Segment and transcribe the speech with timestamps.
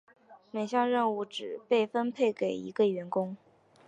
[0.49, 3.37] 每项任务只被分配给一个员工。